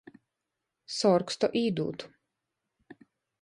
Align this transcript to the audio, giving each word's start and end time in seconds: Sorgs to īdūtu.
Sorgs 0.99 1.37
to 1.43 1.51
īdūtu. 1.61 2.11